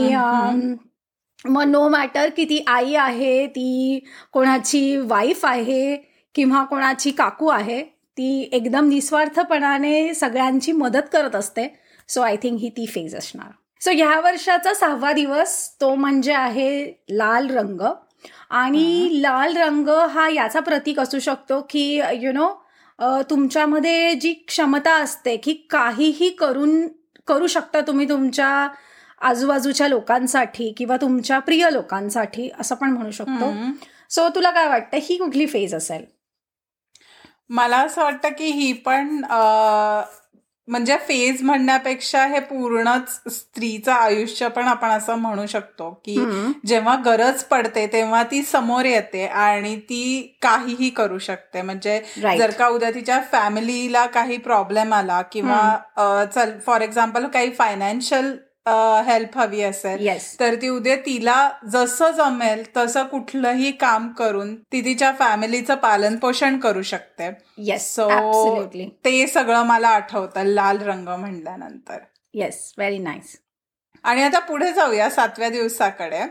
मग 1.46 1.64
नो 1.64 1.88
मॅटर 1.90 2.30
की 2.38 2.46
ती 2.46 2.64
आई 2.68 2.94
आहे 2.96 3.46
ती 3.48 4.00
कोणाची 4.34 4.96
वाईफ 4.98 5.46
आहे 5.46 5.96
किंवा 6.36 6.64
कोणाची 6.64 7.12
काकू 7.12 7.48
आहे 7.48 7.82
ती 8.18 8.50
एकदम 8.54 8.88
निस्वार्थपणाने 8.90 10.14
सगळ्यांची 10.14 10.72
मदत 10.72 11.10
करत 11.14 11.36
असते. 11.36 11.68
सो 12.10 12.22
आय 12.22 12.36
थिंक 12.44 12.60
ही 12.60 12.70
ती 12.70 12.86
फेज 12.86 13.16
असणार. 13.16 13.52
सो 13.82 13.92
ह्या 13.92 14.20
वर्षाचा 14.20 14.74
सहावा 14.74 15.12
दिवस 15.14 15.70
तो 15.82 15.94
म्हणजे 15.96 16.34
आहे 16.34 16.86
लाल 17.10 17.50
रंग. 17.50 17.82
आणि 18.50 19.22
लाल 19.22 19.58
रंग 19.58 19.90
हा 20.12 20.30
याचा 20.30 20.60
प्रतीक 20.60 21.00
असू 21.00 21.20
शकतो 21.20 21.60
की 21.70 22.02
यु 22.22 22.32
नो 22.32 22.48
तुमच्यामध्ये 23.30 24.14
जी 24.14 24.34
क्षमता 24.48 24.94
असते 24.96 25.36
की 25.38 25.54
काहीही 25.70 26.30
करून 26.30 26.88
करू 27.28 27.48
शकता 27.48 27.82
तुम्ही 27.82 28.10
तुमच्या 28.10 28.68
आजूबाजूच्या 29.26 29.88
लोकांसाठी 29.88 30.74
किंवा 30.78 30.98
तुमच्या 30.98 31.40
प्रिय 31.40 31.70
लोकांसाठी 31.72 32.50
असं 32.60 32.76
पण 32.76 32.90
म्हणू 32.90 33.12
शकतो. 33.12 33.52
सो 34.10 34.28
तुला 34.36 34.52
काय 34.52 34.68
वाटतं? 34.68 34.98
ही 35.02 35.18
कुठली 35.18 35.46
फेज 35.46 35.76
असेल? 35.76 36.04
मला 37.50 37.78
असं 37.78 38.04
वाटतं 38.04 38.30
की 38.30 38.46
ही 38.46 38.72
पण 38.86 39.22
म्हणजे 40.68 40.96
फेज 41.08 41.42
म्हणण्यापेक्षा 41.44 42.24
हे 42.26 42.40
पूर्णच 42.40 43.10
स्त्रीचं 43.32 43.92
आयुष्य 43.92 44.48
पण 44.48 44.68
आपण 44.68 44.90
असं 44.90 45.16
म्हणू 45.16 45.46
शकतो 45.46 45.90
की 46.06 46.16
जेव्हा 46.66 46.96
गरज 47.06 47.44
पडते 47.44 47.86
तेव्हा 47.94 48.24
ती 48.24 48.42
समोर 48.44 48.86
येते 48.86 49.26
आणि 49.26 49.76
ती 49.80 50.38
काहीही 50.42 50.90
करू 50.90 51.18
शकते. 51.20 51.62
म्हणजे 51.62 52.00
जर 52.38 52.52
का 52.52 52.68
उद्या 52.68 52.90
तिच्या 52.92 53.20
फॅमिलीला 53.32 54.06
काही 54.06 54.38
प्रॉब्लेम 54.38 54.94
आला 54.94 55.22
किंवा 55.22 56.26
चल 56.36 56.58
फॉर 56.66 56.82
एक्झाम्पल 56.82 57.28
काही 57.28 57.52
फायनान्शियल 57.52 58.36
हेल्प 58.68 59.38
हवी 59.38 59.62
असेल 59.62 60.08
तर 60.40 60.56
ती 60.62 60.70
उद्या 60.70 60.96
तिला 60.96 61.50
जसं 61.72 62.12
जमेल 62.12 62.64
तसं 62.78 63.04
कुठलंही 63.08 63.72
काम 63.72 64.08
करून 64.12 64.56
ती 64.72 64.82
तिच्या 64.86 65.12
फॅमिलीचं 65.20 65.76
पालन 65.76 66.16
पोषण 66.16 66.58
करू 66.60 66.82
शकते. 66.82 67.30
सो 67.80 68.08
ते 69.06 69.26
सगळं 69.28 69.64
मला 69.64 69.90
आठवतं 69.90 70.46
लाल 70.46 70.82
रंग 70.82 71.08
म्हणल्यानंतर. 71.10 71.98
येस 72.34 72.74
व्हेरी 72.78 72.98
नाईस 72.98 73.36
आणि 74.04 74.24
आता 74.24 74.40
पुढे 74.40 74.72
जाऊया 74.74 75.10
सातव्या 75.10 75.50
दिवसाकडे. 75.50 76.22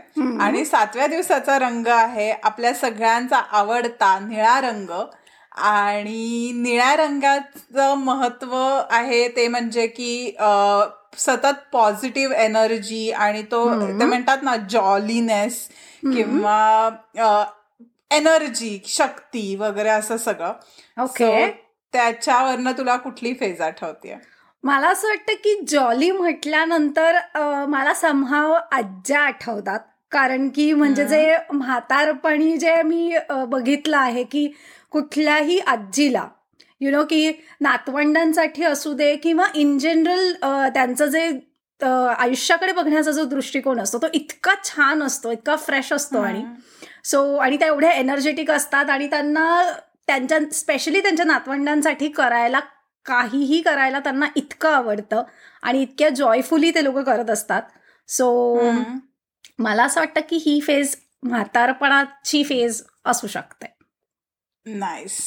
आणि 0.41 0.65
सातव्या 0.65 1.07
दिवसाचा 1.07 1.57
रंग 1.59 1.87
आहे 1.87 2.31
आपल्या 2.31 2.73
सगळ्यांचा 2.73 3.37
आवडता 3.37 4.17
निळा 4.19 4.59
रंग. 4.61 4.89
आणि 5.57 6.51
निळ्या 6.55 6.95
रंगाचं 6.95 7.93
महत्त्व 7.97 8.55
आहे 8.89 9.27
ते 9.35 9.47
म्हणजे 9.47 9.85
की 9.87 10.35
सतत 11.17 11.61
पॉझिटिव्ह 11.73 12.35
एनर्जी 12.35 13.09
आणि 13.11 13.41
तो 13.51 13.67
ते 13.99 14.05
म्हणतात 14.05 14.43
ना 14.43 14.55
जॉलीनेस 14.69 15.59
किंवा 16.03 16.89
एनर्जी 18.11 18.79
शक्ती 18.87 19.55
वगैरे 19.55 19.89
असं 19.89 20.17
सगळं. 20.17 20.53
ओके 20.97 21.47
त्याच्यावरनं 21.93 22.71
तुला 22.71 22.95
कुठली 22.97 23.33
फेज 23.33 23.61
आठवते 23.61 24.17
मला 24.63 24.89
असं 24.89 25.07
वाटतं 25.07 25.33
की 25.33 25.59
जॉली 25.67 26.11
म्हटल्यानंतर 26.11 27.17
मला 27.69 27.93
समहाव 27.93 28.53
आज्या 28.71 29.19
आठवतात. 29.21 29.79
कारण 30.11 30.47
की 30.55 30.71
म्हणजे 30.73 31.05
जे 31.07 31.37
म्हातारपणी 31.53 32.55
जे 32.57 32.81
मी 32.81 33.17
बघितलं 33.47 33.97
आहे 33.97 34.23
की 34.23 34.47
कुठल्याही 34.91 35.59
आजीला 35.59 36.27
यु 36.81 36.91
नो 36.91 37.03
की 37.03 37.31
नातवंडांसाठी 37.61 38.63
असू 38.63 38.93
दे 38.93 39.15
किंवा 39.15 39.45
इन 39.55 39.77
जनरल 39.77 40.33
त्यांचं 40.73 41.05
जे 41.05 41.29
आयुष्याकडे 42.17 42.71
बघण्याचा 42.71 43.11
जो 43.11 43.23
दृष्टिकोन 43.23 43.79
असतो 43.79 43.97
तो 43.97 44.07
इतका 44.13 44.53
छान 44.63 45.03
असतो 45.03 45.31
इतका 45.31 45.55
फ्रेश 45.55 45.93
असतो 45.93 46.21
आणि 46.21 46.43
सो 47.03 47.35
आणि 47.35 47.57
त्या 47.57 47.67
एवढ्या 47.67 47.91
एनर्जेटिक 47.91 48.51
असतात 48.51 48.89
आणि 48.89 49.07
त्यांना 49.07 49.71
त्यांच्या 50.07 50.39
स्पेशली 50.51 51.01
त्यांच्या 51.01 51.25
नातवंडांसाठी 51.25 52.09
करायला 52.09 52.59
काहीही 53.05 53.61
करायला 53.61 53.99
त्यांना 53.99 54.25
इतकं 54.35 54.69
आवडतं 54.69 55.23
आणि 55.63 55.81
इतक्या 55.81 56.09
जॉयफुली 56.09 56.71
ते 56.71 56.83
लोक 56.83 56.97
करत 56.99 57.29
असतात. 57.29 57.61
सो 58.09 58.71
मला 59.59 59.83
असं 59.83 59.99
वाटतं 60.01 60.21
की 60.29 60.35
ही 60.35 60.59
फेज 60.61 60.95
म्हातारपणाची 61.23 62.43
फेज 62.43 62.81
असू 63.05 63.27
शकते. 63.27 63.65
नाईस 64.65 65.19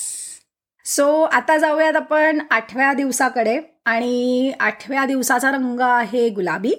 सो 0.89 1.07
आता 1.23 1.57
जाऊयात 1.59 1.97
आपण 1.97 2.39
आठव्या 2.51 2.93
दिवसाकडे. 2.93 3.59
आणि 3.87 4.53
आठव्या 4.61 5.05
दिवसाचा 5.07 5.51
रंग 5.51 5.81
आहे 5.81 6.29
गुलाबी. 6.29 6.73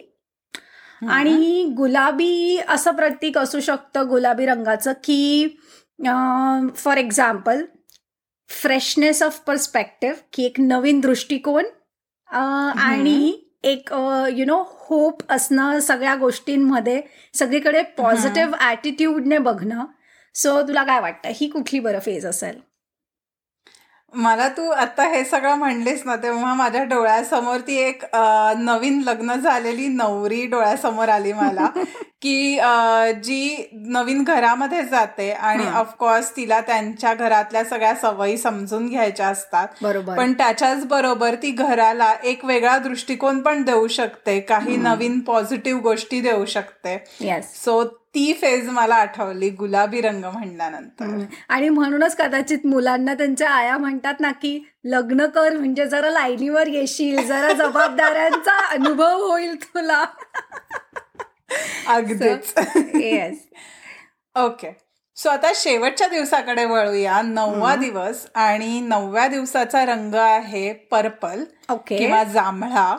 आणि 1.10 1.64
गुलाबी 1.78 2.58
असं 2.70 2.92
प्रतीक 2.92 3.38
असू 3.38 3.60
शकतं 3.60 4.08
गुलाबी 4.10 4.46
रंगाचं 4.46 4.94
की 5.04 5.58
for 6.76 6.98
example 6.98 7.64
freshness 8.50 9.22
of 9.24 9.40
perspective 9.48 10.16
की 10.34 10.46
एक 10.46 10.60
नवीन 10.60 11.00
दृष्टिकोन 11.00 11.66
आणि 12.30 13.34
एक 13.64 13.94
यु 14.38 14.46
नो 14.46 14.62
होप 14.70 15.22
असणं 15.32 15.80
सगळ्या 15.80 16.16
गोष्टींमध्ये 16.16 17.02
सगळीकडे 17.34 17.82
पॉझिटिव्ह 17.98 18.56
ॲटिट्यूडने 18.60 19.38
बघणं. 19.38 19.86
सो 20.36 20.62
तुला 20.62 20.84
काय 20.84 21.00
वाटतं? 21.02 21.30
ही 21.36 21.48
कुठली 21.50 21.80
बरं 21.80 22.00
फेज 22.00 22.26
असेल? 22.26 22.60
मला 24.14 24.48
तू 24.50 24.70
आता 24.70 25.08
हे 25.08 25.24
सगळं 25.24 25.56
म्हणलीस 25.56 26.02
ना 26.06 26.16
तेव्हा 26.16 26.54
माझ्या 26.54 26.84
डोळ्यासमोर 26.84 27.58
ती 27.58 27.76
एक 27.78 28.04
नवीन 28.58 29.02
लग्न 29.06 29.36
झालेली 29.36 29.88
नवरी 29.88 30.46
डोळ्यासमोर 30.46 31.10
आली 31.10 31.34
मला. 31.34 31.68
की 32.22 32.60
जी 33.24 33.70
नवीन 33.74 34.24
घरामध्ये 34.24 34.84
जाते 34.84 35.32
आणि 35.32 35.68
ऑफकोर्स 35.68 36.36
तिला 36.36 36.62
त्यांच्या 36.62 37.14
घरातल्या 37.14 37.64
सगळ्या 37.64 37.94
सवयी 37.96 38.38
समजून 38.38 38.88
घ्यायच्या 38.88 39.28
असतात. 39.28 39.68
बरोबर. 39.82 40.18
पण 40.18 40.34
त्याच्याच 40.34 40.86
बरोबर 40.86 41.36
ती 41.36 41.52
घराला 41.52 42.14
एक 42.24 42.46
वेगळा 42.46 42.78
दृष्टिकोन 42.78 43.42
पण 43.42 43.64
देऊ 43.64 43.88
शकते. 43.88 44.40
काही 44.40 44.78
नवीन 44.78 45.20
पॉझिटिव्ह 45.20 45.82
गोष्टी 45.82 46.22
देऊ 46.22 46.46
शकते. 46.46 47.04
सो 47.42 47.84
ती 48.20 48.34
फेज 48.34 48.70
मला 48.70 48.96
आठवली 48.96 49.50
गुलाबी 49.50 50.02
रंग 50.02 50.24
म्हणल्यानंतर. 50.26 51.24
आणि 51.50 51.70
म्हणूनच 51.70 52.16
कदाचित 52.16 52.66
मुलांना 52.66 53.14
त्यांच्या 53.14 53.50
आया 53.50 53.78
म्हणतात 53.78 54.14
ना 54.20 54.32
की 54.32 54.64
लग्न 54.84 55.26
कर 55.26 55.58
म्हणजे 55.58 55.86
जरा 55.86 56.10
लाईनीवर 56.10 56.68
येशील 56.68 57.28
जरा 57.28 57.54
जबाबदाऱ्यांचा 57.54 58.58
अनुभव 58.72 59.24
होईल 59.28 59.56
तुला. 59.64 60.06
अगदीच. 61.88 62.54
येस 62.96 63.40
ओके 64.36 64.72
सो 65.18 65.30
आता 65.30 65.52
शेवटच्या 65.56 66.08
दिवसाकडे 66.08 66.66
वळूया. 66.66 67.22
नववा 67.22 67.76
दिवस 67.76 68.26
आणि 68.36 68.80
नवव्या 68.80 69.28
दिवसाचा 69.28 69.86
रंग 69.86 70.16
आहे 70.16 70.74
पर्पल 70.74 71.44
ओके 71.70 71.98
किंवा 71.98 72.24
जांभळा. 72.24 72.96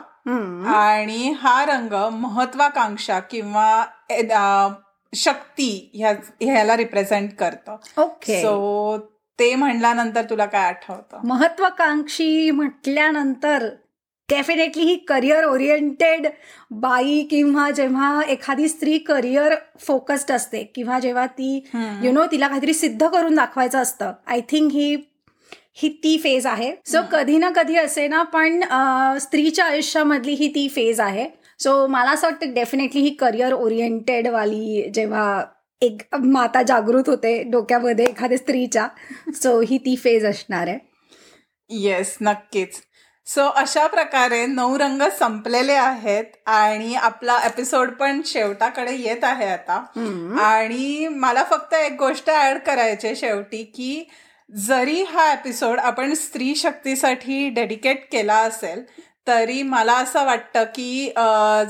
आणि 0.75 1.33
हा 1.41 1.65
रंग 1.65 1.93
महत्वाकांक्षा 2.11 3.19
किंवा 3.19 3.85
शक्ती 5.13 5.91
ह्या 5.93 6.11
ह्याला 6.41 6.77
रिप्रेझेंट 6.77 7.33
करतं. 7.39 7.77
ओके 7.97 8.41
सो 8.41 8.97
ते 9.39 9.53
म्हणल्यानंतर 9.55 10.25
तुला 10.29 10.45
काय 10.45 10.67
आठवतं? 10.67 11.27
महत्वाकांक्षी 11.27 12.51
म्हटल्यानंतर 12.51 13.67
डेफिनेटली 14.29 14.83
ही 14.83 14.95
करिअर 15.07 15.43
ओरिएंटेड 15.45 16.27
बाई 16.71 17.21
किंवा 17.29 17.69
जेव्हा 17.71 18.21
एखादी 18.29 18.67
स्त्री 18.67 18.97
करिअर 18.97 19.55
फोकस्ड 19.79 20.31
असते 20.31 20.63
किंवा 20.75 20.99
जेव्हा 20.99 21.25
ती. 21.27 21.55
यु 22.03 22.11
नो 22.11 22.25
तिला 22.31 22.47
काहीतरी 22.47 22.73
सिद्ध 22.73 23.07
करून 23.07 23.35
दाखवायचं 23.35 23.81
असतं. 23.81 24.11
आय 24.27 24.41
थिंक 24.49 24.71
ही 24.71 24.95
ही 25.75 25.89
ती 26.03 26.17
फेज 26.17 26.45
आहे. 26.47 26.71
सो 26.85 27.01
कधी 27.11 27.37
ना 27.37 27.49
कधी 27.55 27.75
असे 27.77 28.07
ना 28.07 28.23
पण 28.23 28.61
स्त्रीच्या 29.21 29.65
आयुष्यामधली 29.65 30.33
ही 30.33 30.47
ती 30.55 30.67
फेज 30.69 30.99
आहे. 30.99 31.27
सो 31.63 31.87
मला 31.87 32.11
असं 32.11 32.27
वाटतं 32.27 32.53
डेफिनेटली 32.53 33.01
ही 33.01 33.09
करिअर 33.09 33.53
ओरिएंटेड 33.53 34.27
वाली 34.27 34.89
जेव्हा 34.93 35.43
एक 35.81 36.15
माता 36.15 36.61
जागृत 36.63 37.09
होते 37.09 37.43
डोक्यामध्ये 37.43 38.05
एखाद्या 38.05 38.37
स्त्रीच्या 38.37 38.87
सो 39.33 39.59
ही 39.61 39.77
ती 39.77 39.95
फेज 39.95 40.25
असणार 40.25 40.67
आहे. 40.67 40.77
येस 41.69 42.17
नक्कीच. 42.21 42.81
सो 43.27 43.41
अशा 43.41 43.87
प्रकारे 43.87 44.45
नऊ 44.45 44.77
रंग 44.77 45.01
संपलेले 45.19 45.73
आहेत 45.73 46.23
आणि 46.45 46.95
आपला 46.95 47.39
एपिसोड 47.45 47.89
पण 47.89 48.21
शेवटाकडे 48.25 48.95
येत 48.95 49.23
आहे 49.23 49.47
आता. 49.47 49.85
आणि 50.41 51.07
मला 51.07 51.43
फक्त 51.43 51.73
एक 51.73 51.93
गोष्ट 51.99 52.29
ऍड 52.29 52.57
करायची 52.57 53.15
शेवटी 53.15 53.63
की 53.63 54.09
जरी 54.55 55.03
हा 55.03 55.33
एपिसोड 55.33 55.79
आपण 55.79 56.13
स्त्री 56.13 56.55
शक्तीसाठी 56.55 57.49
डेडिकेट 57.49 58.11
केला 58.11 58.37
असेल 58.37 58.83
तरी 59.27 59.61
मला 59.63 59.93
असं 59.97 60.25
वाटतं 60.25 60.63
की 60.75 61.05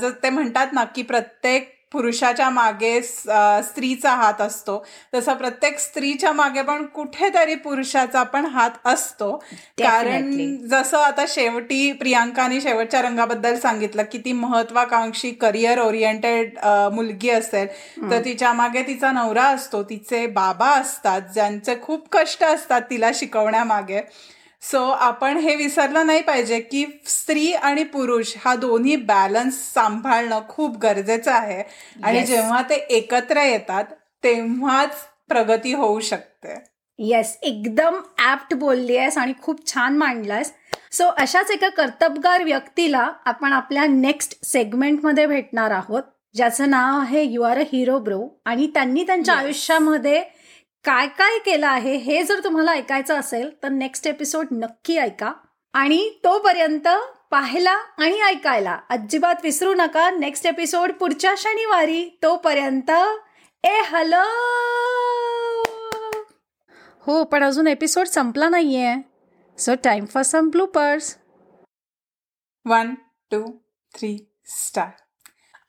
जर 0.00 0.10
ते 0.22 0.30
म्हणतात 0.30 0.72
ना 0.72 0.84
की 0.84 1.02
प्रत्येक 1.02 1.70
पुरुषाच्या 1.92 2.48
मागे 2.50 3.00
स्त्रीचा 3.02 4.10
हात 4.16 4.40
असतो. 4.40 4.76
तसं 5.14 5.34
प्रत्येक 5.34 5.78
स्त्रीच्या 5.78 6.32
मागे 6.32 6.62
पण 6.62 6.84
कुठेतरी 6.86 7.54
पुरुषाचा 7.54 8.22
पण 8.22 8.46
हात 8.46 8.86
असतो. 8.86 9.30
कारण. 9.78 10.30
जसं 10.68 10.98
आता 10.98 11.24
शेवटी 11.28 11.90
प्रियांकाने 11.92 12.60
शेवटच्या 12.60 13.02
रंगाबद्दल 13.02 13.58
सांगितलं 13.58 14.02
की 14.12 14.18
ती 14.18 14.32
महत्वाकांक्षी 14.32 15.30
करिअर 15.30 15.80
ओरिएंटेड 15.80 16.58
मुलगी 16.92 17.30
असेल 17.30 17.66
तर 18.10 18.24
तिच्यामागे 18.24 18.82
तिचा 18.82 19.12
नवरा 19.12 19.44
असतो 19.44 19.82
तिचे 19.82 20.26
बाबा 20.26 20.70
असतात 20.70 21.32
ज्यांचे 21.34 21.74
खूप 21.82 22.08
कष्ट 22.12 22.44
असतात 22.44 22.80
तिला 22.90 23.10
शिकवण्यामागे. 23.14 24.00
सो 24.62 24.84
आपण 24.84 25.36
हे 25.36 25.54
विसरलं 25.56 26.06
नाही 26.06 26.20
पाहिजे 26.22 26.60
की 26.60 26.84
स्त्री 27.06 27.52
आणि 27.52 27.84
पुरुष 27.84 28.34
हा 28.44 28.54
दोन्ही 28.54 28.96
बॅलन्स 28.96 29.54
सांभाळणं 29.74 30.40
खूप 30.48 30.76
गरजेचं 30.78 31.30
आहे. 31.32 31.62
आणि 32.04 32.18
Yes. 32.18 32.26
जेव्हा 32.26 32.62
ते 32.62 32.74
एकत्र 32.74 33.42
येतात 33.42 33.84
तेव्हाच 34.24 34.94
प्रगती 35.28 35.72
होऊ 35.72 36.00
शकते. 36.00 36.54
येस 36.98 37.38
एकदम 37.42 37.94
ऍप्ट 38.32 38.54
बोलली 38.54 38.96
आहेस 38.96 39.18
आणि 39.18 39.32
खूप 39.42 39.66
छान 39.66 39.96
मांडलायस. 39.96 40.52
सो 40.92 41.04
अशाच 41.18 41.50
एका 41.50 41.68
कर्तबगार 41.68 42.42
व्यक्तीला 42.44 43.08
आपण 43.24 43.52
आपल्या 43.52 43.86
नेक्स्ट 43.86 44.38
सेगमेंटमध्ये 44.44 45.26
भेटणार 45.26 45.70
आहोत. 45.70 46.02
ज्याचं 46.34 46.70
नाव 46.70 47.00
आहे 47.00 47.22
you 47.22 47.42
are 47.42 47.58
a 47.58 47.62
hero 47.72 47.98
bro 47.98 48.20
आणि 48.44 48.66
त्यांनी 48.66 49.04
त्यांच्या 49.04 49.34
Yes. 49.34 49.42
आयुष्यामध्ये 49.44 50.22
काय 50.84 51.06
काय 51.08 51.38
केलं 51.38 51.66
आहे 51.66 51.96
हे 51.96 52.22
जर 52.22 52.40
तुम्हाला 52.44 52.72
ऐकायचं 52.72 53.18
असेल 53.18 53.50
तर 53.62 53.68
नेक्स्ट 53.68 54.06
एपिसोड 54.06 54.46
नक्की 54.52 54.96
ऐका. 54.98 55.32
आणि 55.74 56.08
तोपर्यंत 56.24 56.88
पाहायला 57.30 57.72
आणि 57.72 58.20
ऐकायला. 58.20 58.78
अजिबात 58.90 59.34
विसरू 59.42 59.74
नका. 59.74 60.10
नेक्स्ट 60.10 60.46
एपिसोड 60.46 60.92
पुढच्या 60.92 61.34
शनिवारी. 61.38 62.18
तोपर्यंत 62.22 62.90
ए 63.64 63.80
हॅलो 63.80 64.22
हो 67.06 67.22
पण 67.24 67.44
अजून 67.44 67.66
एपिसोड 67.66 68.06
संपला 68.06 68.48
नाहीये. 68.48 68.94
So 69.58 69.74
time 69.84 70.04
for 70.04 70.22
some 70.22 70.48
bloopers 70.50 71.16
one 72.66 72.94
two 73.30 73.44
three 73.94 74.16
star 74.46 74.90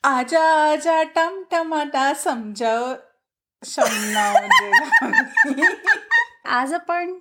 आजा 0.03 0.43
आजा 0.63 1.01
टमटमाटा 1.15 2.13
समजाव. 2.13 2.93
आज 6.45 6.73
आपण 6.73 7.19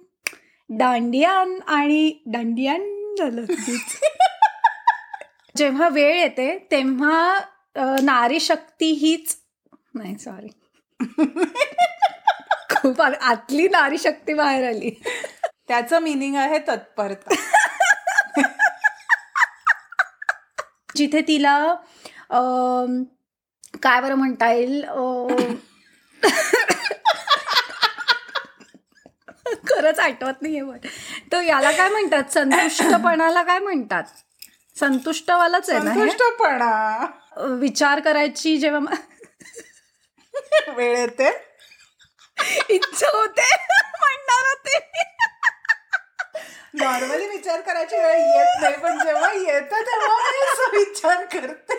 दांडियान 0.70 1.58
आणि 1.66 2.22
दांडियान 2.26 3.14
झालं. 3.18 3.44
जेव्हा 5.56 5.88
वेळ 5.88 6.14
येते 6.14 6.68
तेव्हा 6.70 7.40
नारी 8.02 8.40
शक्ती 8.40 8.92
हीच 8.92 9.36
नाही 9.94 10.18
सॉरी 10.18 10.48
खूप 12.70 13.02
आतली 13.02 13.68
नारी 13.68 13.98
शक्ती 13.98 14.34
बाहेर 14.34 14.68
आली. 14.68 15.02
त्याचं 15.68 15.98
मिनिंग 15.98 16.36
आहे 16.36 16.58
तत्परता. 16.58 17.34
जिथे 20.96 21.20
तिला 21.20 21.74
काय 23.82 24.00
बरं 24.00 24.14
म्हणता 24.14 24.52
येईल 24.52 24.84
खरंच 29.68 29.98
आठवत 29.98 30.42
नाहीये 30.42 30.62
पण 30.62 30.78
तो 31.32 31.40
याला 31.40 31.70
काय 31.70 31.88
म्हणतात? 31.88 32.32
संतुष्टपणाला 32.32 33.42
काय 33.42 33.58
म्हणतात? 33.58 34.04
संतुष्टवालाच 34.76 35.70
आहे 35.70 35.78
ना? 35.78 35.94
संतुष्टपणा. 35.94 37.06
विचार 37.60 38.00
करायची 38.00 38.56
जेव्हा 38.56 38.94
वेळ 40.76 40.96
येते. 40.98 41.30
इच्छा 42.68 43.16
होते. 43.16 43.48
म्हणणार 44.00 44.46
होते. 44.46 44.78
नॉर्मली 46.74 47.26
विचार 47.28 47.60
करायची 47.60 47.96
वेळ 47.96 48.18
येत 48.18 48.60
नाही 48.60 48.76
पण 48.76 48.98
जेव्हा 49.04 49.32
येतं 49.32 49.82
तेव्हा 49.82 50.68
विचार 50.72 51.24
करते. 51.24 51.74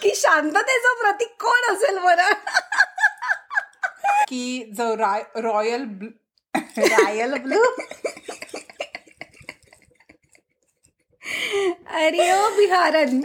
की 0.00 0.14
शांततेचं 0.16 0.94
प्रतीक 1.00 1.34
कोण 1.40 1.72
असेल 1.74 1.98
बरं? 1.98 2.32
की 4.28 4.72
the 4.78 4.80
royal 5.44 5.84
blue 5.84 6.08
royal 6.78 7.34
blue. 7.38 7.62
अरे 11.96 12.30
ओ 12.32 12.48
बिहारन. 12.56 13.20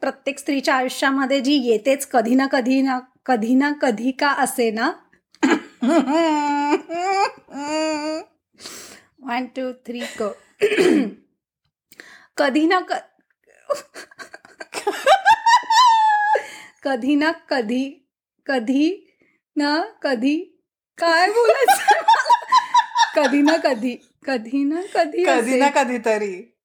प्रत्येक 0.00 0.38
स्त्रीच्या 0.38 0.74
आयुष्यामध्ये 0.74 1.40
जी 1.40 1.54
येतेच 1.64 2.06
कधी 2.10 2.34
ना 2.34 2.46
कधी 2.52 2.80
ना 2.82 2.98
कधी 3.26 3.54
ना 3.54 3.72
कधी 3.82 4.10
का 4.20 4.28
असे 4.42 4.70
ना. 4.70 4.90
वन 9.28 9.46
टू 9.56 9.70
थ्री 9.86 10.00
क 10.20 10.30
कधी 12.36 12.66
ना 12.66 12.80
कधी 16.82 17.14
ना 17.14 17.30
कधी 17.48 17.84
कधी 18.46 19.06
ना 19.56 19.84
कधी. 20.02 20.36
काय 20.98 21.30
बोलायचं? 21.30 22.02
कधी 23.16 23.42
ना 23.42 23.56
कधी. 23.56 23.94
कधी 24.24 24.64
ना 24.64 24.80
कधी 24.94 25.24
कधी. 25.24 25.58
ना 25.58 25.68
कधीतरी. 25.68 26.59